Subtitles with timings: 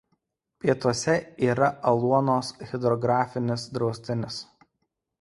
[0.63, 1.15] Pietuose
[1.51, 4.45] yra Aluonos hidrografinis draustinis.